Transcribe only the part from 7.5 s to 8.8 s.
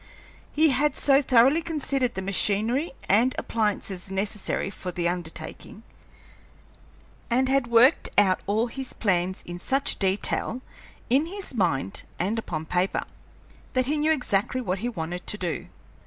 worked out all